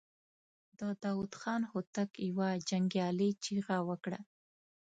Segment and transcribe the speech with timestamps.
[0.79, 4.19] د داوود خان هوتک يوه جنګيالې چيغه کړه.